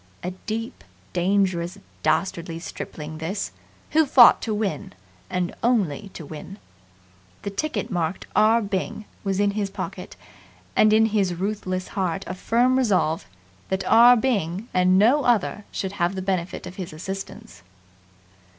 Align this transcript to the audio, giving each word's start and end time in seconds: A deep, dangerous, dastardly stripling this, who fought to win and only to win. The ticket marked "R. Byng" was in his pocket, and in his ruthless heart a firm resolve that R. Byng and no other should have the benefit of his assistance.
A 0.23 0.31
deep, 0.47 0.83
dangerous, 1.13 1.77
dastardly 2.01 2.57
stripling 2.57 3.19
this, 3.19 3.51
who 3.91 4.07
fought 4.07 4.41
to 4.41 4.51
win 4.51 4.93
and 5.29 5.53
only 5.61 6.09
to 6.15 6.25
win. 6.25 6.57
The 7.43 7.51
ticket 7.51 7.91
marked 7.91 8.25
"R. 8.35 8.63
Byng" 8.63 9.05
was 9.23 9.39
in 9.39 9.51
his 9.51 9.69
pocket, 9.69 10.15
and 10.75 10.91
in 10.91 11.05
his 11.05 11.35
ruthless 11.35 11.89
heart 11.89 12.23
a 12.25 12.33
firm 12.33 12.79
resolve 12.79 13.27
that 13.69 13.85
R. 13.85 14.15
Byng 14.17 14.69
and 14.73 14.97
no 14.97 15.23
other 15.23 15.65
should 15.71 15.91
have 15.91 16.15
the 16.15 16.21
benefit 16.23 16.65
of 16.65 16.77
his 16.77 16.93
assistance. 16.93 17.61